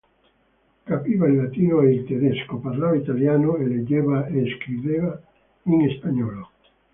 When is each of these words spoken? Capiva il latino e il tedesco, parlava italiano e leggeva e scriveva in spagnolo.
Capiva 0.83 1.27
il 1.27 1.35
latino 1.35 1.81
e 1.81 1.93
il 1.93 2.05
tedesco, 2.05 2.57
parlava 2.57 2.95
italiano 2.95 3.57
e 3.57 3.67
leggeva 3.67 4.25
e 4.25 4.51
scriveva 4.57 5.21
in 5.65 5.87
spagnolo. 5.95 6.49